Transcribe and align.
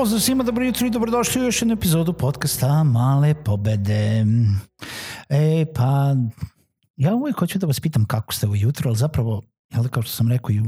Pozdrav 0.00 0.20
svima, 0.20 0.44
dobro 0.44 0.64
jutro 0.64 0.86
i 0.86 0.90
dobrodošli 0.90 1.42
u 1.42 1.44
još 1.44 1.62
jednu 1.62 1.74
epizodu 1.74 2.12
podcasta 2.12 2.84
Male 2.84 3.34
pobede. 3.44 4.24
E, 5.28 5.66
pa, 5.74 6.14
ja 6.96 7.14
uvijek 7.14 7.38
hoću 7.38 7.58
da 7.58 7.66
vas 7.66 7.80
pitam 7.80 8.04
kako 8.04 8.34
ste 8.34 8.46
ujutro, 8.46 8.88
ali 8.88 8.96
zapravo, 8.96 9.42
jel 9.70 9.88
kao 9.88 10.02
što 10.02 10.12
sam 10.12 10.28
rekao 10.28 10.50
i 10.50 10.60
u 10.60 10.64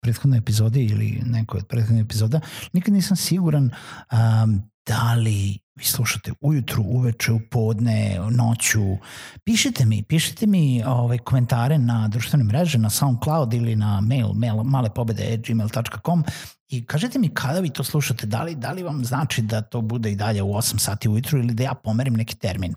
prethodnoj 0.00 0.38
epizodi 0.38 0.84
ili 0.84 1.22
nekoj 1.26 1.58
od 1.58 1.66
prethodnih 1.66 2.04
epizoda, 2.04 2.40
nikad 2.72 2.94
nisam 2.94 3.16
siguran 3.16 3.64
um, 3.64 4.62
da 4.86 5.14
li 5.14 5.58
vi 5.76 5.84
slušate 5.84 6.32
ujutru, 6.40 6.82
uveče, 6.82 7.32
u 7.32 7.40
podne, 7.50 8.20
noću. 8.30 8.96
Pišite 9.44 9.86
mi, 9.86 10.02
pišite 10.02 10.46
mi 10.46 10.82
ovaj, 10.86 11.18
komentare 11.18 11.78
na 11.78 12.08
društvene 12.08 12.44
mreže, 12.44 12.78
na 12.78 12.90
SoundCloud 12.90 13.54
ili 13.54 13.76
na 13.76 14.00
mail, 14.00 14.32
mail 14.32 14.62
malepobede.gmail.com 14.62 16.24
i 16.68 16.86
kažete 16.86 17.18
mi 17.18 17.28
kada 17.28 17.60
vi 17.60 17.70
to 17.70 17.84
slušate, 17.84 18.26
da 18.26 18.42
li, 18.42 18.54
da 18.54 18.72
li 18.72 18.82
vam 18.82 19.04
znači 19.04 19.42
da 19.42 19.60
to 19.60 19.80
bude 19.80 20.12
i 20.12 20.16
dalje 20.16 20.42
u 20.42 20.52
8 20.52 20.78
sati 20.78 21.08
ujutru 21.08 21.38
ili 21.38 21.54
da 21.54 21.62
ja 21.62 21.74
pomerim 21.74 22.14
neki 22.14 22.36
termin. 22.36 22.74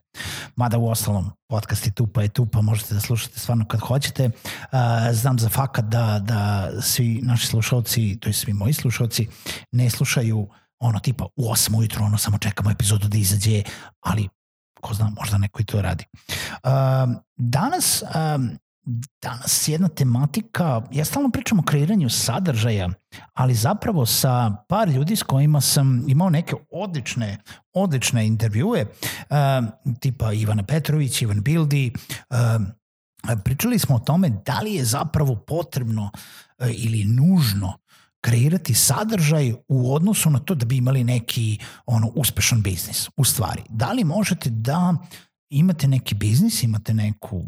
Mada 0.55 0.77
u 0.77 0.89
ostalom, 0.89 1.31
podcast 1.47 1.85
je 1.85 1.91
tu 1.91 2.07
pa 2.07 2.21
je 2.21 2.29
tu 2.29 2.45
pa 2.45 2.61
možete 2.61 2.93
da 2.93 2.99
slušate 2.99 3.39
stvarno 3.39 3.65
kad 3.65 3.79
hoćete. 3.79 4.25
Uh, 4.25 4.79
znam 5.11 5.39
za 5.39 5.49
fakat 5.49 5.85
da, 5.85 6.19
da 6.23 6.71
svi 6.81 7.19
naši 7.23 7.47
slušalci, 7.47 8.17
to 8.19 8.29
je 8.29 8.33
svi 8.33 8.53
moji 8.53 8.73
slušalci, 8.73 9.27
ne 9.71 9.89
slušaju 9.89 10.47
ono 10.79 10.99
tipa 10.99 11.25
u 11.35 11.51
8 11.51 11.77
ujutru, 11.77 12.03
ono 12.03 12.17
samo 12.17 12.37
čekamo 12.37 12.71
epizodu 12.71 13.07
da 13.07 13.17
izađe, 13.17 13.63
ali 13.99 14.29
ko 14.81 14.93
zna, 14.93 15.11
možda 15.19 15.37
neko 15.37 15.61
i 15.61 15.65
to 15.65 15.81
radi. 15.81 16.05
Uh, 16.63 16.69
danas, 17.37 18.03
um, 18.35 18.49
danas 19.21 19.67
jedna 19.67 19.87
tematika, 19.89 20.81
ja 20.91 21.05
stalno 21.05 21.29
pričam 21.29 21.59
o 21.59 21.63
kreiranju 21.63 22.09
sadržaja, 22.09 22.89
ali 23.33 23.53
zapravo 23.53 24.05
sa 24.05 24.51
par 24.69 24.89
ljudi 24.89 25.15
s 25.15 25.23
kojima 25.23 25.61
sam 25.61 26.03
imao 26.07 26.29
neke 26.29 26.55
odlične, 26.71 27.37
odlične 27.73 28.27
intervjue, 28.27 28.85
uh, 28.85 29.35
tipa 29.99 30.33
Ivana 30.33 30.63
Petrović, 30.63 31.21
Ivan 31.21 31.41
Bildi, 31.41 31.93
uh, 32.29 33.37
pričali 33.43 33.79
smo 33.79 33.95
o 33.95 33.99
tome 33.99 34.29
da 34.45 34.59
li 34.59 34.73
je 34.73 34.85
zapravo 34.85 35.35
potrebno 35.35 36.03
uh, 36.03 36.67
ili 36.69 37.03
nužno 37.03 37.73
kreirati 38.21 38.73
sadržaj 38.73 39.53
u 39.67 39.95
odnosu 39.95 40.29
na 40.29 40.39
to 40.39 40.55
da 40.55 40.65
bi 40.65 40.77
imali 40.77 41.03
neki 41.03 41.59
ono 41.85 42.11
uspešan 42.15 42.61
biznis. 42.61 43.09
U 43.17 43.23
stvari, 43.23 43.63
da 43.69 43.91
li 43.91 44.03
možete 44.03 44.49
da 44.49 44.95
imate 45.49 45.87
neki 45.87 46.15
biznis, 46.15 46.63
imate 46.63 46.93
neku 46.93 47.45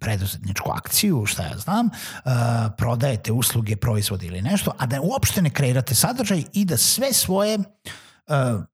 preduzetničku 0.00 0.70
akciju, 0.70 1.26
šta 1.26 1.42
ja 1.42 1.58
znam, 1.58 1.86
uh, 1.86 2.32
prodajete 2.76 3.32
usluge, 3.32 3.76
proizvode 3.76 4.26
ili 4.26 4.42
nešto, 4.42 4.72
a 4.78 4.86
da 4.86 5.00
uopšte 5.00 5.42
ne 5.42 5.50
kreirate 5.50 5.94
sadržaj 5.94 6.44
i 6.52 6.64
da 6.64 6.76
sve 6.76 7.12
svoje 7.12 7.58
uh, 7.58 7.64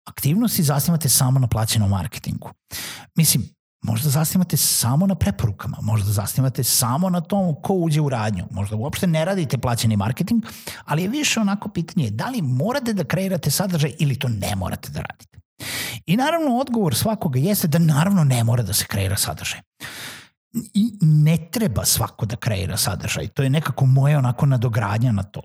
aktivnosti 0.05 0.63
zasnimate 0.63 1.09
samo 1.09 1.41
na 1.41 1.47
plaćenom 1.47 1.91
marketingu. 1.91 2.51
Mislim, 3.15 3.56
Možda 3.87 4.11
zasnimate 4.11 4.57
samo 4.57 5.07
na 5.07 5.15
preporukama, 5.15 5.79
možda 5.83 6.13
zasnimate 6.13 6.65
samo 6.65 7.11
na 7.11 7.21
tom 7.21 7.55
ko 7.63 7.75
uđe 7.75 8.01
u 8.01 8.09
radnju, 8.09 8.45
možda 8.51 8.77
uopšte 8.77 9.07
ne 9.07 9.25
radite 9.25 9.59
plaćeni 9.59 9.97
marketing, 9.97 10.45
ali 10.85 11.03
je 11.03 11.09
više 11.09 11.41
onako 11.41 11.69
pitanje 11.69 12.11
da 12.11 12.29
li 12.29 12.43
morate 12.43 12.93
da 12.93 13.05
kreirate 13.05 13.51
sadržaj 13.51 13.95
ili 13.99 14.19
to 14.19 14.29
ne 14.29 14.57
morate 14.57 14.91
da 14.91 15.01
radite. 15.01 15.39
I 16.07 16.17
naravno 16.17 16.57
odgovor 16.57 16.95
svakoga 16.95 17.39
jeste 17.39 17.69
da 17.69 17.79
naravno 17.79 18.25
ne 18.25 18.45
mora 18.45 18.63
da 18.63 18.73
se 18.73 18.85
kreira 18.87 19.17
sadržaj. 19.17 19.61
I 20.75 20.99
ne 21.01 21.39
treba 21.51 21.85
svako 21.85 22.27
da 22.27 22.37
kreira 22.37 22.77
sadržaj. 22.77 23.29
To 23.29 23.43
je 23.43 23.51
nekako 23.51 23.87
moje 23.87 24.19
onako 24.19 24.47
nadogradnja 24.47 25.13
na 25.13 25.23
to. 25.23 25.43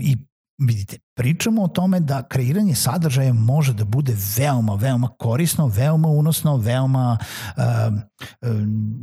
I 0.00 0.16
vidite, 0.58 0.98
pričamo 1.16 1.62
o 1.62 1.68
tome 1.68 2.00
da 2.00 2.28
kreiranje 2.28 2.74
sadržaja 2.74 3.32
može 3.32 3.74
da 3.74 3.84
bude 3.84 4.16
veoma, 4.36 4.74
veoma 4.74 5.08
korisno, 5.08 5.66
veoma 5.66 6.08
unosno, 6.08 6.56
veoma 6.56 7.18
uh, 7.56 7.92
uh, 7.92 8.48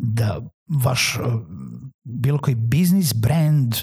da 0.01 0.41
vaš 0.83 1.17
uh, 1.17 1.41
bilo 2.03 2.37
koji 2.37 2.55
biznis, 2.55 3.13
brand, 3.13 3.75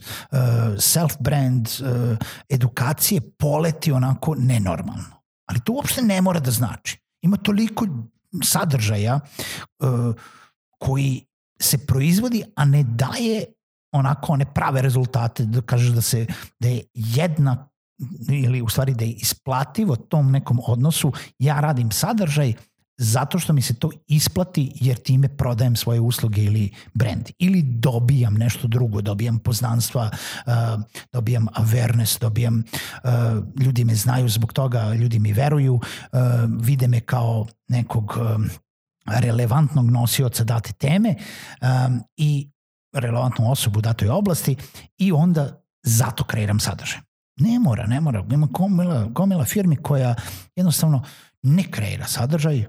self 0.79 1.13
brand, 1.21 1.69
uh, 1.69 2.17
edukacije 2.49 3.21
poleti 3.39 3.93
onako 3.93 4.35
nenormalno. 4.35 5.23
Ali 5.49 5.61
to 5.61 5.73
uopšte 5.73 6.03
ne 6.03 6.21
mora 6.21 6.41
da 6.41 6.51
znači. 6.51 6.99
Ima 7.23 7.37
toliko 7.37 7.87
sadržaja 8.45 9.21
koji 10.79 11.25
se 11.61 11.87
proizvodi, 11.87 12.43
a 12.57 12.65
ne 12.65 12.83
daje 12.83 13.45
onako 13.99 14.33
one 14.33 14.45
prave 14.55 14.83
rezultate, 14.83 15.45
da 15.45 15.61
kažeš 15.61 15.89
da 15.89 16.01
se 16.01 16.27
da 16.61 16.69
je 16.69 16.83
jedna 16.95 17.69
ili 18.31 18.63
u 18.63 18.69
stvari 18.69 18.95
da 18.95 19.05
je 19.05 19.13
isplativo 19.13 19.97
tom 19.97 20.31
nekom 20.31 20.61
odnosu, 20.67 21.13
ja 21.39 21.61
radim 21.61 21.91
sadržaj 21.91 22.55
zato 22.99 23.39
što 23.39 23.53
mi 23.53 23.63
se 23.63 23.75
to 23.75 23.91
isplati 24.07 24.73
jer 24.75 24.97
time 24.97 25.29
prodajem 25.29 25.77
svoje 25.77 26.01
usluge 26.01 26.43
ili 26.43 26.71
brand. 26.95 27.31
Ili 27.39 27.63
dobijam 27.63 28.35
nešto 28.35 28.69
drugo, 28.69 29.01
dobijam 29.01 29.39
poznanstva, 29.39 30.11
uh, 30.47 30.53
dobijam 31.13 31.47
awareness, 31.47 32.21
dobijam, 32.21 32.65
uh, 33.05 33.11
ljudi 33.61 33.85
me 33.85 33.95
znaju 33.95 34.29
zbog 34.29 34.53
toga, 34.53 34.95
ljudi 34.95 35.19
mi 35.19 35.33
veruju, 35.33 35.75
uh, 35.75 35.81
vide 36.61 36.89
me 36.89 37.01
kao 37.01 37.47
nekog 37.69 38.19
relevantnog 39.07 39.91
nosioca 39.91 40.45
date 40.45 40.73
teme 40.73 41.15
i 42.17 42.51
relevantnu 43.01 43.51
osobu 43.51 43.79
u 43.79 43.83
datoj 43.83 44.09
oblasti 44.09 44.57
i 44.99 45.13
onda 45.13 45.63
zato 45.83 46.25
kreiram 46.25 46.61
sadržaj. 46.61 47.01
Ne 47.37 47.59
mora, 47.59 47.87
ne 47.87 48.01
mora. 48.01 48.25
Ima 48.31 48.47
gomila, 48.51 49.05
gomila 49.05 49.45
firmi 49.45 49.77
koja 49.77 50.15
jednostavno 50.57 51.03
ne 51.43 51.71
kreira 51.71 52.07
sadržaj, 52.07 52.61
uh, 52.61 52.67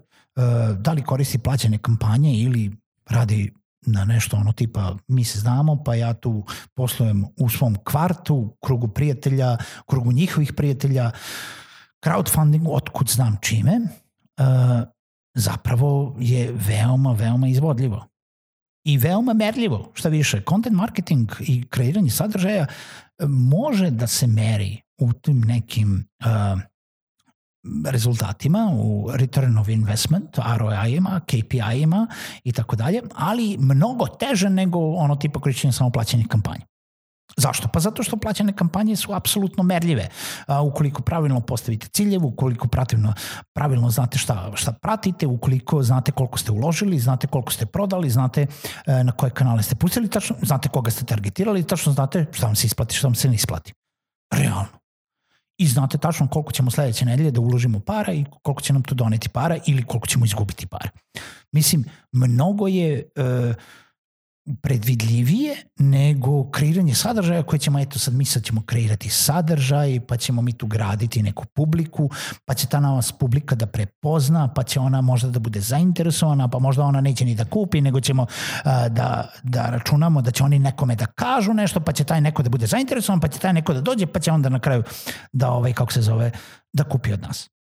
da 0.77 0.91
li 0.91 1.03
koristi 1.03 1.37
plaćene 1.37 1.77
kampanje 1.77 2.33
ili 2.33 2.71
radi 3.09 3.53
na 3.85 4.05
nešto 4.05 4.37
ono 4.37 4.51
tipa 4.51 4.95
mi 5.07 5.23
se 5.23 5.39
znamo 5.39 5.83
pa 5.83 5.95
ja 5.95 6.13
tu 6.13 6.43
poslujem 6.73 7.25
u 7.37 7.49
svom 7.49 7.77
kvartu, 7.83 8.57
krugu 8.65 8.87
prijatelja, 8.87 9.57
krugu 9.89 10.11
njihovih 10.11 10.53
prijatelja, 10.53 11.11
crowdfundingu, 12.05 12.75
otkud 12.75 13.09
znam 13.09 13.37
čime, 13.41 13.79
uh, 13.81 14.45
zapravo 15.35 16.15
je 16.19 16.51
veoma, 16.51 17.11
veoma 17.11 17.47
izvodljivo 17.47 18.05
i 18.87 18.97
veoma 18.97 19.33
merljivo, 19.33 19.91
šta 19.93 20.09
više. 20.09 20.41
Content 20.49 20.75
marketing 20.75 21.31
i 21.39 21.65
kreiranje 21.69 22.09
sadržaja 22.09 22.65
e, 22.65 23.25
može 23.27 23.89
da 23.89 24.07
se 24.07 24.27
meri 24.27 24.81
u 24.97 25.13
tim 25.13 25.41
nekim 25.41 26.07
uh, 26.19 26.61
rezultatima, 27.85 28.71
u 28.73 29.11
return 29.13 29.57
of 29.57 29.67
investment, 29.67 30.37
ROI-ima, 30.57 31.19
KPI-ima 31.19 32.07
i 32.43 32.51
tako 32.51 32.75
dalje, 32.75 33.01
ali 33.15 33.57
mnogo 33.59 34.07
teže 34.07 34.49
nego 34.49 34.79
ono 34.79 35.15
tipa 35.15 35.39
korišćenja 35.39 35.71
samo 35.71 35.89
plaćenih 35.89 36.27
kampanja. 36.27 36.65
Zašto? 37.37 37.67
Pa 37.67 37.79
zato 37.79 38.03
što 38.03 38.17
plaćane 38.17 38.53
kampanje 38.53 38.95
su 38.95 39.13
apsolutno 39.13 39.63
merljive. 39.63 40.09
A, 40.47 40.61
ukoliko 40.61 41.01
pravilno 41.01 41.41
postavite 41.41 41.87
ciljeve, 41.87 42.25
ukoliko 42.25 42.67
pravilno, 42.67 43.13
pravilno 43.53 43.89
znate 43.89 44.17
šta, 44.17 44.51
šta 44.55 44.71
pratite, 44.71 45.27
ukoliko 45.27 45.83
znate 45.83 46.11
koliko 46.11 46.37
ste 46.37 46.51
uložili, 46.51 46.99
znate 46.99 47.27
koliko 47.27 47.51
ste 47.51 47.65
prodali, 47.65 48.09
znate 48.09 48.47
e, 48.85 49.03
na 49.03 49.11
koje 49.11 49.29
kanale 49.29 49.63
ste 49.63 49.75
pustili, 49.75 50.09
tačno, 50.09 50.35
znate 50.41 50.69
koga 50.69 50.91
ste 50.91 51.05
targetirali, 51.05 51.63
tačno 51.63 51.93
znate 51.93 52.25
šta 52.31 52.45
vam 52.45 52.55
se 52.55 52.67
isplati, 52.67 52.95
šta 52.95 53.07
vam 53.07 53.15
se 53.15 53.29
ne 53.29 53.35
isplati. 53.35 53.73
Realno. 54.33 54.77
I 55.57 55.67
znate 55.67 55.97
tačno 55.97 56.27
koliko 56.27 56.51
ćemo 56.51 56.71
sledeće 56.71 57.05
nedelje 57.05 57.31
da 57.31 57.41
uložimo 57.41 57.79
para 57.79 58.13
i 58.13 58.25
koliko 58.43 58.61
će 58.61 58.73
nam 58.73 58.83
to 58.83 58.95
doneti 58.95 59.29
para 59.29 59.57
ili 59.65 59.83
koliko 59.83 60.07
ćemo 60.07 60.25
izgubiti 60.25 60.67
para. 60.67 60.89
Mislim, 61.51 61.85
mnogo 62.11 62.67
je... 62.67 63.09
E, 63.15 63.53
predvidljivije 64.61 65.55
nego 65.79 66.51
kreiranje 66.51 66.95
sadržaja 66.95 67.43
koje 67.43 67.59
ćemo, 67.59 67.79
eto 67.79 67.99
sad 67.99 68.13
mi 68.13 68.25
sad 68.25 68.43
ćemo 68.43 68.61
kreirati 68.65 69.09
sadržaj, 69.09 69.99
pa 70.07 70.17
ćemo 70.17 70.41
mi 70.41 70.53
tu 70.53 70.67
graditi 70.67 71.23
neku 71.23 71.45
publiku, 71.45 72.09
pa 72.45 72.53
će 72.53 72.67
ta 72.67 72.79
nas 72.79 73.11
publika 73.11 73.55
da 73.55 73.65
prepozna, 73.65 74.53
pa 74.53 74.63
će 74.63 74.79
ona 74.79 75.01
možda 75.01 75.29
da 75.29 75.39
bude 75.39 75.61
zainteresovana, 75.61 76.47
pa 76.47 76.59
možda 76.59 76.83
ona 76.83 77.01
neće 77.01 77.25
ni 77.25 77.35
da 77.35 77.45
kupi, 77.45 77.81
nego 77.81 77.99
ćemo 77.99 78.25
a, 78.63 78.89
da, 78.89 79.31
da 79.43 79.69
računamo 79.69 80.21
da 80.21 80.31
će 80.31 80.43
oni 80.43 80.59
nekome 80.59 80.95
da 80.95 81.05
kažu 81.05 81.53
nešto, 81.53 81.79
pa 81.79 81.91
će 81.91 82.03
taj 82.03 82.21
neko 82.21 82.43
da 82.43 82.49
bude 82.49 82.67
zainteresovan, 82.67 83.19
pa 83.19 83.27
će 83.27 83.39
taj 83.39 83.53
neko 83.53 83.73
da 83.73 83.81
dođe, 83.81 84.05
pa 84.05 84.19
će 84.19 84.31
onda 84.31 84.49
na 84.49 84.59
kraju 84.59 84.83
da, 85.33 85.51
ovaj, 85.51 85.73
kako 85.73 85.93
se 85.93 86.01
zove, 86.01 86.31
da 86.73 86.83
kupi 86.83 87.13
od 87.13 87.21
nas 87.21 87.56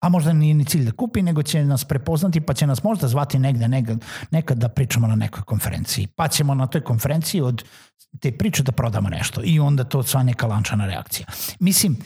a 0.00 0.08
možda 0.08 0.32
nije 0.32 0.54
ni 0.54 0.64
cilj 0.64 0.84
da 0.84 0.92
kupi, 0.92 1.22
nego 1.22 1.42
će 1.42 1.64
nas 1.64 1.84
prepoznati 1.84 2.40
pa 2.40 2.54
će 2.54 2.66
nas 2.66 2.82
možda 2.82 3.08
zvati 3.08 3.38
negde, 3.38 3.68
negde 3.68 3.96
nekad 4.30 4.58
da 4.58 4.68
pričamo 4.68 5.06
na 5.06 5.16
nekoj 5.16 5.42
konferenciji. 5.42 6.06
Pa 6.06 6.28
ćemo 6.28 6.54
na 6.54 6.66
toj 6.66 6.84
konferenciji 6.84 7.40
od 7.40 7.64
te 8.20 8.32
priče 8.32 8.62
da 8.62 8.72
prodamo 8.72 9.08
nešto 9.08 9.40
i 9.44 9.60
onda 9.60 9.84
to 9.84 10.02
sva 10.02 10.22
neka 10.22 10.46
lančana 10.46 10.86
reakcija. 10.86 11.26
Mislim, 11.60 11.96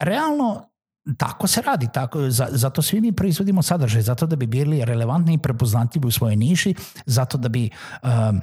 realno 0.00 0.72
tako 1.16 1.46
se 1.46 1.62
radi, 1.62 1.88
tako, 1.94 2.30
zato 2.30 2.82
svi 2.82 3.00
mi 3.00 3.12
proizvodimo 3.12 3.62
sadržaj, 3.62 4.02
zato 4.02 4.26
da 4.26 4.36
bi 4.36 4.46
bili 4.46 4.84
relevantni 4.84 5.34
i 5.34 5.38
prepoznatljivi 5.38 6.06
u 6.06 6.10
svojoj 6.10 6.36
niši, 6.36 6.74
zato 7.06 7.38
da 7.38 7.48
bi 7.48 7.70
um, 8.02 8.40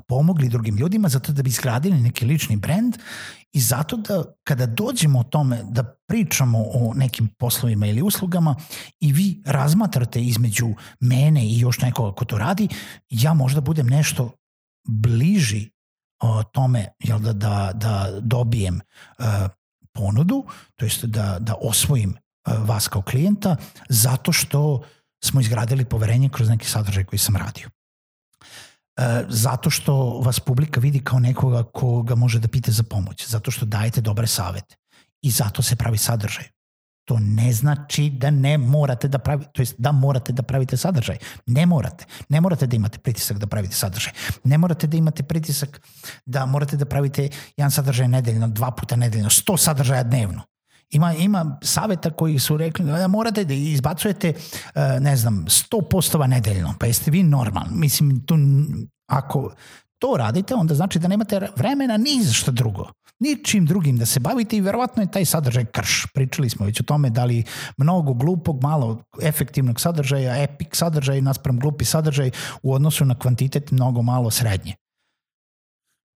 pomogli 0.00 0.48
drugim 0.48 0.76
ljudima, 0.76 1.08
zato 1.08 1.32
da 1.32 1.42
bi 1.42 1.50
izgradili 1.50 2.00
neki 2.00 2.24
lični 2.24 2.56
brend 2.56 2.96
i 3.52 3.60
zato 3.60 3.96
da 3.96 4.24
kada 4.44 4.66
dođemo 4.66 5.20
o 5.20 5.24
tome 5.24 5.62
da 5.70 5.82
pričamo 6.08 6.58
o 6.58 6.94
nekim 6.94 7.28
poslovima 7.38 7.86
ili 7.86 8.02
uslugama 8.02 8.56
i 9.00 9.12
vi 9.12 9.42
razmatrate 9.46 10.22
između 10.22 10.74
mene 11.00 11.46
i 11.46 11.58
još 11.58 11.78
nekoga 11.78 12.14
ko 12.14 12.24
to 12.24 12.38
radi, 12.38 12.68
ja 13.10 13.34
možda 13.34 13.60
budem 13.60 13.86
nešto 13.86 14.30
bliži 14.88 15.70
o 16.22 16.42
tome 16.42 16.88
jel 16.98 17.18
da, 17.18 17.32
da, 17.32 17.72
da 17.74 18.20
dobijem 18.20 18.80
uh, 19.18 19.24
ponudu, 19.92 20.44
to 20.76 20.84
jest 20.84 21.04
da, 21.04 21.38
da 21.40 21.54
osvojim 21.60 22.10
uh, 22.10 22.68
vas 22.68 22.88
kao 22.88 23.02
klijenta, 23.02 23.56
zato 23.88 24.32
što 24.32 24.82
smo 25.24 25.40
izgradili 25.40 25.84
poverenje 25.84 26.28
kroz 26.28 26.48
neki 26.48 26.66
sadržaj 26.66 27.04
koji 27.04 27.18
sam 27.18 27.36
radio. 27.36 27.68
E, 28.96 29.24
zato 29.28 29.70
što 29.70 30.20
vas 30.24 30.40
publika 30.40 30.80
vidi 30.80 31.00
kao 31.04 31.18
nekoga 31.18 31.62
koga 31.62 32.14
može 32.14 32.38
da 32.38 32.48
pite 32.48 32.72
za 32.72 32.82
pomoć, 32.82 33.28
zato 33.28 33.50
što 33.50 33.66
dajete 33.66 34.00
dobre 34.00 34.26
savete 34.26 34.76
i 35.22 35.30
zato 35.30 35.62
se 35.62 35.76
pravi 35.76 35.98
sadržaj. 35.98 36.44
To 37.04 37.18
ne 37.18 37.52
znači 37.52 38.10
da 38.10 38.30
ne 38.30 38.58
morate 38.58 39.08
da 39.08 39.18
pravite, 39.18 39.50
to 39.52 39.62
jest 39.62 39.74
da 39.78 39.92
morate 39.92 40.32
da 40.32 40.42
pravite 40.42 40.76
sadržaj. 40.76 41.18
Ne 41.46 41.66
morate. 41.66 42.04
Ne 42.28 42.40
morate 42.40 42.66
da 42.66 42.76
imate 42.76 42.98
pritisak 42.98 43.38
da 43.38 43.46
pravite 43.46 43.74
sadržaj. 43.74 44.12
Ne 44.44 44.58
morate 44.58 44.86
da 44.86 44.96
imate 44.96 45.22
pritisak 45.22 45.80
da 46.26 46.46
morate 46.46 46.76
da 46.76 46.84
pravite 46.84 47.28
jedan 47.56 47.70
sadržaj 47.70 48.08
nedeljno, 48.08 48.48
dva 48.48 48.70
puta 48.70 48.96
nedeljno, 48.96 49.30
sto 49.30 49.56
sadržaja 49.56 50.02
dnevno. 50.02 50.42
Ima, 50.90 51.14
ima 51.14 51.58
saveta 51.62 52.10
koji 52.10 52.38
su 52.38 52.56
rekli 52.56 52.84
da 52.84 53.08
morate 53.08 53.44
da 53.44 53.54
izbacujete, 53.54 54.28
e, 54.74 55.00
ne 55.00 55.16
znam, 55.16 55.44
100 55.48 55.88
postova 55.90 56.26
nedeljno, 56.26 56.74
pa 56.80 56.86
jeste 56.86 57.10
vi 57.10 57.22
normalni. 57.22 57.76
Mislim, 57.76 58.26
tu, 58.26 58.34
ako 59.06 59.52
to 59.98 60.16
radite, 60.18 60.54
onda 60.54 60.74
znači 60.74 60.98
da 60.98 61.08
nemate 61.08 61.48
vremena 61.56 61.96
ni 61.96 62.22
za 62.22 62.32
što 62.32 62.52
drugo. 62.52 62.86
Ničim 63.18 63.66
drugim 63.66 63.96
da 63.96 64.06
se 64.06 64.20
bavite 64.20 64.56
i 64.56 64.60
verovatno 64.60 65.02
je 65.02 65.10
taj 65.10 65.24
sadržaj 65.24 65.64
krš. 65.64 66.06
Pričali 66.14 66.50
smo 66.50 66.66
već 66.66 66.80
o 66.80 66.84
tome 66.84 67.10
da 67.10 67.24
li 67.24 67.44
mnogo 67.76 68.14
glupog, 68.14 68.62
malo 68.62 69.02
efektivnog 69.22 69.80
sadržaja, 69.80 70.42
epic 70.42 70.68
sadržaj 70.72 71.20
naspram 71.20 71.58
glupi 71.58 71.84
sadržaj 71.84 72.30
u 72.62 72.74
odnosu 72.74 73.04
na 73.04 73.18
kvantitet 73.18 73.70
mnogo 73.70 74.02
malo 74.02 74.30
srednje. 74.30 74.74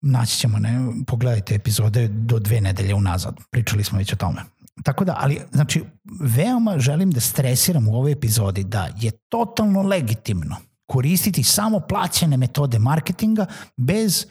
Naći 0.02 0.38
ćemo, 0.38 0.60
ne, 0.60 0.80
pogledajte 1.08 1.56
epizode 1.56 2.08
do 2.08 2.40
dve 2.40 2.62
nedelje 2.62 2.96
unazad. 2.96 3.36
Pričali 3.52 3.84
smo 3.84 3.98
već 3.98 4.14
o 4.14 4.16
tome. 4.16 4.42
Tako 4.84 5.06
da, 5.06 5.16
ali, 5.20 5.42
znači, 5.52 5.84
veoma 6.20 6.80
želim 6.80 7.12
da 7.12 7.20
stresiram 7.20 7.88
u 7.88 7.96
ovoj 7.96 8.12
epizodi 8.12 8.64
da 8.64 8.88
je 9.00 9.12
totalno 9.12 9.82
legitimno 9.82 10.56
koristiti 10.88 11.44
samo 11.44 11.80
plaćene 11.80 12.38
metode 12.38 12.80
marketinga 12.80 13.46
bez 13.78 14.26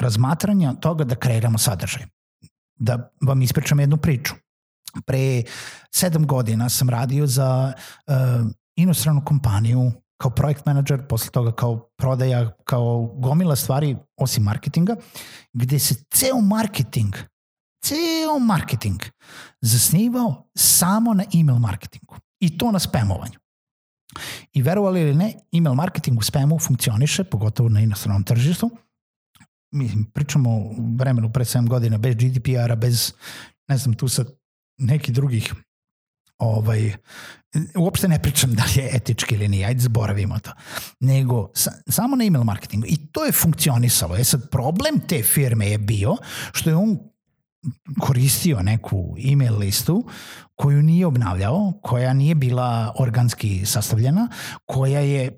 razmatranja 0.00 0.74
toga 0.74 1.04
da 1.04 1.14
kreiramo 1.14 1.58
sadržaj. 1.58 2.02
Da 2.78 3.10
vam 3.20 3.42
ispričam 3.42 3.80
jednu 3.80 3.96
priču. 3.96 4.34
Pre 5.06 5.42
sedam 5.94 6.26
godina 6.26 6.68
sam 6.68 6.90
radio 6.90 7.26
za 7.26 7.72
uh, 8.06 8.14
inostranu 8.76 9.24
kompaniju 9.24 9.92
kao 10.20 10.30
projekt 10.30 10.66
manager, 10.66 11.06
posle 11.08 11.30
toga 11.30 11.52
kao 11.52 11.90
prodaja, 11.96 12.50
kao 12.64 13.14
gomila 13.18 13.56
stvari 13.56 13.96
osim 14.16 14.42
marketinga, 14.42 14.96
gde 15.52 15.78
se 15.78 15.94
ceo 16.14 16.40
marketing 16.40 17.14
ceo 17.82 18.38
marketing 18.38 19.00
zasnivao 19.60 20.50
samo 20.54 21.14
na 21.14 21.24
email 21.34 21.58
marketingu 21.58 22.16
i 22.40 22.58
to 22.58 22.72
na 22.72 22.78
spamovanju. 22.78 23.38
I 24.52 24.62
verovali 24.62 25.00
ili 25.00 25.14
ne, 25.14 25.34
email 25.52 25.74
marketing 25.74 26.18
u 26.18 26.22
spamu 26.22 26.58
funkcioniše, 26.58 27.24
pogotovo 27.24 27.68
na 27.68 27.80
inostranom 27.80 28.24
tržištu. 28.24 28.70
Mi 29.72 29.90
pričamo 30.14 30.70
vremenu 30.98 31.32
pre 31.32 31.44
7 31.44 31.68
godina 31.68 31.98
bez 31.98 32.14
GDPR-a, 32.14 32.76
bez, 32.76 33.12
ne 33.68 33.78
znam, 33.78 33.94
tu 33.94 34.08
sad 34.08 34.26
nekih 34.78 35.14
drugih 35.14 35.54
ovaj, 36.38 36.92
uopšte 37.76 38.08
ne 38.08 38.22
pričam 38.22 38.54
da 38.54 38.64
li 38.64 38.82
je 38.82 38.90
etički 38.92 39.34
ili 39.34 39.48
nije, 39.48 39.66
ajde 39.66 39.80
zboravimo 39.80 40.38
to, 40.38 40.52
nego 41.00 41.50
sa, 41.54 41.72
samo 41.88 42.16
na 42.16 42.24
email 42.24 42.44
marketingu 42.44 42.86
i 42.86 42.96
to 43.12 43.24
je 43.24 43.32
funkcionisalo. 43.32 44.16
E 44.16 44.24
sad, 44.24 44.50
problem 44.50 45.00
te 45.08 45.22
firme 45.22 45.70
je 45.70 45.78
bio 45.78 46.16
što 46.52 46.70
je 46.70 46.76
on 46.76 46.98
koristio 48.00 48.62
neku 48.62 49.16
email 49.32 49.58
listu 49.58 50.04
koju 50.54 50.82
nije 50.82 51.06
obnavljao, 51.06 51.72
koja 51.82 52.12
nije 52.12 52.34
bila 52.34 52.94
organski 52.98 53.66
sastavljena, 53.66 54.28
koja 54.66 55.00
je 55.00 55.36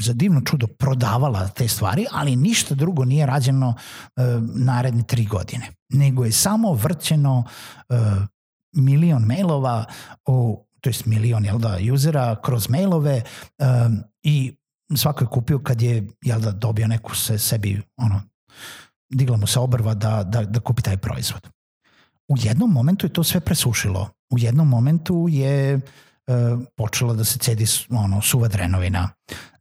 za 0.00 0.12
divno 0.12 0.40
čudo 0.40 0.66
prodavala 0.66 1.48
te 1.48 1.68
stvari, 1.68 2.06
ali 2.12 2.36
ništa 2.36 2.74
drugo 2.74 3.04
nije 3.04 3.26
rađeno 3.26 3.74
e, 4.16 4.22
naredne 4.54 5.02
tri 5.02 5.24
godine. 5.24 5.68
Nego 5.88 6.24
je 6.24 6.32
samo 6.32 6.72
vrćeno 6.72 7.44
e, 7.88 7.94
milion 8.72 9.22
mailova, 9.22 9.84
o, 10.24 10.64
to 10.80 10.90
jest 10.90 11.06
milion 11.06 11.44
jel 11.44 11.58
da, 11.58 11.78
usera 11.94 12.36
kroz 12.42 12.68
mailove 12.68 13.22
e, 13.58 13.64
i 14.22 14.56
svako 14.96 15.24
je 15.24 15.28
kupio 15.28 15.58
kad 15.58 15.82
je 15.82 16.06
jel 16.22 16.40
da, 16.40 16.50
dobio 16.50 16.88
neku 16.88 17.16
se, 17.16 17.38
sebi 17.38 17.82
ono, 17.96 18.22
digla 19.12 19.36
mu 19.36 19.46
se 19.46 19.60
obrva 19.60 19.94
da, 19.94 20.22
da, 20.22 20.44
da 20.44 20.60
kupi 20.60 20.82
taj 20.82 20.96
proizvod. 20.96 21.48
U 22.28 22.34
jednom 22.38 22.70
momentu 22.70 23.06
je 23.06 23.12
to 23.12 23.24
sve 23.24 23.40
presušilo. 23.40 24.08
U 24.30 24.38
jednom 24.38 24.68
momentu 24.68 25.26
je 25.30 25.74
e, 25.74 25.80
počela 26.76 27.14
da 27.14 27.24
se 27.24 27.38
cedi 27.38 27.66
ono, 27.90 28.22
suva 28.22 28.48
drenovina 28.48 29.08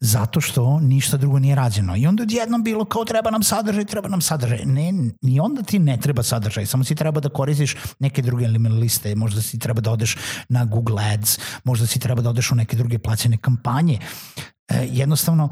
zato 0.02 0.42
što 0.42 0.80
ništa 0.80 1.18
drugo 1.18 1.40
nije 1.40 1.56
rađeno. 1.56 1.96
I 1.98 2.08
onda 2.08 2.24
odjednom 2.24 2.64
bilo 2.64 2.86
kao 2.86 3.06
treba 3.06 3.32
nam 3.32 3.44
sadržaj, 3.44 3.86
treba 3.86 4.10
nam 4.10 4.22
sadržaj. 4.22 4.66
Ne, 4.66 4.94
ni 5.22 5.40
onda 5.40 5.62
ti 5.62 5.80
ne 5.80 5.98
treba 5.98 6.24
sadržaj, 6.24 6.66
samo 6.66 6.84
si 6.84 6.96
treba 6.96 7.20
da 7.20 7.30
koristiš 7.30 7.76
neke 8.00 8.22
druge 8.22 8.48
liste, 8.48 9.16
možda 9.16 9.42
si 9.42 9.60
treba 9.60 9.82
da 9.82 9.92
odeš 9.92 10.18
na 10.50 10.66
Google 10.66 11.04
Ads, 11.14 11.40
možda 11.64 11.88
si 11.88 12.00
treba 12.00 12.22
da 12.22 12.30
odeš 12.30 12.52
u 12.52 12.56
neke 12.56 12.78
druge 12.78 13.00
plaćene 13.00 13.38
kampanje. 13.38 14.00
E, 14.68 14.88
jednostavno, 14.92 15.50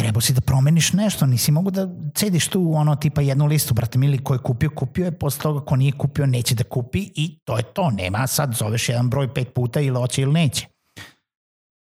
trebao 0.00 0.20
si 0.20 0.32
da 0.32 0.40
promeniš 0.40 0.92
nešto, 0.92 1.26
nisi 1.26 1.52
mogu 1.52 1.70
da 1.70 1.88
cediš 2.14 2.48
tu 2.48 2.72
ono 2.74 2.96
tipa 2.96 3.20
jednu 3.20 3.46
listu, 3.46 3.74
brate 3.74 3.98
mili, 3.98 4.24
ko 4.24 4.34
je 4.34 4.38
kupio, 4.38 4.70
kupio 4.70 5.04
je, 5.04 5.12
posle 5.18 5.42
toga 5.42 5.64
ko 5.64 5.76
nije 5.76 5.92
kupio 5.92 6.26
neće 6.26 6.54
da 6.54 6.64
kupi 6.64 7.10
i 7.14 7.38
to 7.44 7.56
je 7.56 7.62
to, 7.62 7.90
nema 7.90 8.26
sad 8.26 8.54
zoveš 8.54 8.88
jedan 8.88 9.10
broj 9.10 9.34
pet 9.34 9.54
puta 9.54 9.80
ili 9.80 9.96
hoće 9.96 10.22
ili 10.22 10.32
neće. 10.32 10.66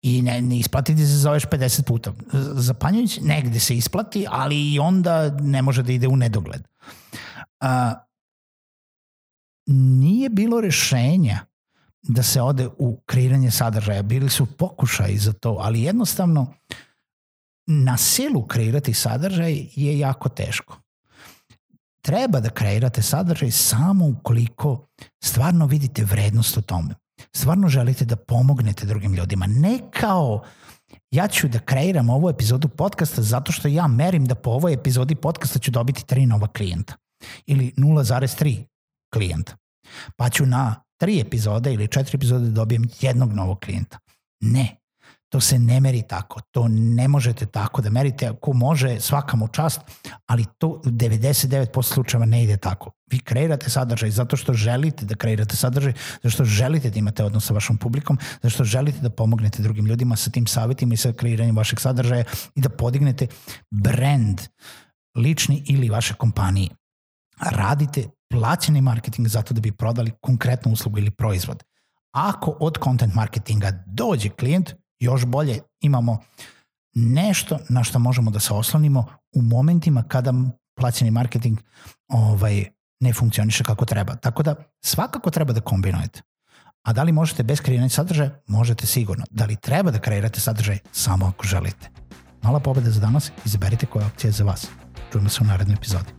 I 0.02 0.22
ne, 0.22 0.40
ne 0.42 0.58
isplati 0.58 0.96
ti 0.96 1.06
se 1.06 1.16
zoveš 1.16 1.44
50 1.46 1.82
puta. 1.82 2.12
Zapanjujući, 2.54 3.20
negde 3.20 3.60
se 3.60 3.76
isplati, 3.76 4.26
ali 4.30 4.72
i 4.72 4.78
onda 4.78 5.30
ne 5.30 5.62
može 5.62 5.82
da 5.82 5.92
ide 5.92 6.08
u 6.08 6.16
nedogled. 6.16 6.62
A, 7.60 7.94
nije 9.66 10.28
bilo 10.28 10.60
rešenja 10.60 11.38
da 12.02 12.22
se 12.22 12.42
ode 12.42 12.68
u 12.78 13.00
kreiranje 13.06 13.50
sadržaja. 13.50 14.02
Bili 14.02 14.30
su 14.30 14.46
pokušaji 14.46 15.18
za 15.18 15.32
to, 15.32 15.56
ali 15.60 15.82
jednostavno 15.82 16.40
uh, 16.40 16.48
na 17.70 17.96
silu 17.96 18.46
kreirati 18.46 18.94
sadržaj 18.94 19.66
je 19.76 19.98
jako 19.98 20.28
teško. 20.28 20.76
Treba 22.02 22.40
da 22.40 22.50
kreirate 22.50 23.02
sadržaj 23.02 23.50
samo 23.50 24.06
ukoliko 24.06 24.86
stvarno 25.24 25.66
vidite 25.66 26.04
vrednost 26.04 26.56
u 26.56 26.62
tome. 26.62 26.94
Stvarno 27.36 27.68
želite 27.68 28.04
da 28.04 28.16
pomognete 28.16 28.86
drugim 28.86 29.14
ljudima. 29.14 29.46
Ne 29.46 29.78
kao 29.90 30.42
ja 31.10 31.28
ću 31.28 31.48
da 31.48 31.58
kreiram 31.58 32.10
ovu 32.10 32.30
epizodu 32.30 32.68
podcasta 32.68 33.22
zato 33.22 33.52
što 33.52 33.68
ja 33.68 33.86
merim 33.86 34.24
da 34.24 34.34
po 34.34 34.50
ovoj 34.50 34.72
epizodi 34.72 35.14
podcasta 35.14 35.58
ću 35.58 35.70
dobiti 35.70 36.06
tri 36.06 36.26
nova 36.26 36.48
klijenta 36.48 36.94
ili 37.46 37.72
0,3 37.76 38.64
klijenta. 39.12 39.56
Pa 40.16 40.28
ću 40.28 40.46
na 40.46 40.82
tri 41.00 41.20
epizode 41.20 41.72
ili 41.72 41.88
četiri 41.88 42.16
epizode 42.16 42.44
da 42.44 42.50
dobijem 42.50 42.88
jednog 43.00 43.32
novog 43.32 43.60
klijenta. 43.60 43.98
Ne. 44.40 44.79
To 45.30 45.40
se 45.40 45.58
ne 45.58 45.80
meri 45.80 46.02
tako. 46.02 46.40
To 46.50 46.68
ne 46.68 47.08
možete 47.08 47.46
tako 47.46 47.82
da 47.82 47.90
merite. 47.90 48.26
Ako 48.26 48.52
može, 48.52 49.00
svaka 49.00 49.36
mu 49.36 49.48
čast, 49.48 49.80
ali 50.26 50.44
to 50.58 50.68
u 50.68 50.82
99% 50.84 51.82
slučajeva 51.82 52.26
ne 52.26 52.42
ide 52.44 52.56
tako. 52.56 52.90
Vi 53.10 53.18
kreirate 53.18 53.70
sadržaj 53.70 54.10
zato 54.10 54.36
što 54.36 54.52
želite 54.54 55.06
da 55.06 55.14
kreirate 55.14 55.56
sadržaj, 55.56 55.92
zato 56.14 56.30
što 56.30 56.44
želite 56.44 56.90
da 56.90 56.98
imate 56.98 57.24
odnos 57.24 57.46
sa 57.46 57.54
vašom 57.54 57.78
publikom, 57.78 58.18
zato 58.42 58.50
što 58.50 58.64
želite 58.64 58.98
da 59.00 59.10
pomognete 59.10 59.62
drugim 59.62 59.86
ljudima 59.86 60.16
sa 60.16 60.30
tim 60.30 60.46
savjetima 60.46 60.94
i 60.94 60.96
sa 60.96 61.12
kreiranjem 61.12 61.56
vašeg 61.56 61.80
sadržaja 61.80 62.24
i 62.54 62.60
da 62.60 62.68
podignete 62.68 63.26
brand 63.70 64.40
lični 65.16 65.62
ili 65.66 65.90
vaše 65.90 66.14
kompanije. 66.14 66.68
Radite 67.40 68.08
plaćeni 68.30 68.80
marketing 68.80 69.28
zato 69.28 69.54
da 69.54 69.60
bi 69.60 69.72
prodali 69.72 70.12
konkretnu 70.20 70.72
uslugu 70.72 70.98
ili 70.98 71.10
proizvod. 71.10 71.62
Ako 72.12 72.56
od 72.60 72.78
content 72.84 73.14
marketinga 73.14 73.84
dođe 73.86 74.28
klijent, 74.28 74.74
još 75.00 75.24
bolje 75.24 75.60
imamo 75.80 76.18
nešto 76.94 77.58
na 77.68 77.84
što 77.84 77.98
možemo 77.98 78.30
da 78.30 78.40
se 78.40 78.54
oslonimo 78.54 79.06
u 79.34 79.42
momentima 79.42 80.02
kada 80.08 80.32
plaćeni 80.76 81.10
marketing 81.10 81.58
ovaj, 82.08 82.64
ne 83.00 83.12
funkcioniše 83.12 83.64
kako 83.64 83.84
treba. 83.84 84.16
Tako 84.16 84.42
da 84.42 84.54
svakako 84.84 85.30
treba 85.30 85.52
da 85.52 85.60
kombinujete. 85.60 86.22
A 86.82 86.92
da 86.92 87.02
li 87.02 87.12
možete 87.12 87.42
bez 87.42 87.60
kreiranja 87.60 87.88
sadržaja? 87.88 88.30
Možete 88.46 88.86
sigurno. 88.86 89.24
Da 89.30 89.44
li 89.44 89.56
treba 89.56 89.90
da 89.90 89.98
kreirate 89.98 90.40
sadržaj? 90.40 90.78
Samo 90.92 91.26
ako 91.26 91.46
želite. 91.46 91.90
Mala 92.42 92.60
pobeda 92.60 92.90
za 92.90 93.00
danas, 93.00 93.32
izaberite 93.44 93.86
koja 93.86 94.06
opcija 94.06 94.28
je 94.28 94.32
za 94.32 94.44
vas. 94.44 94.66
Čujemo 95.12 95.28
se 95.28 95.38
u 95.42 95.46
narednoj 95.46 95.74
epizodi. 95.74 96.10